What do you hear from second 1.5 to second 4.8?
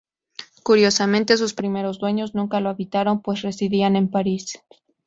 primeros dueños nunca lo habitaron pues residían en Paris.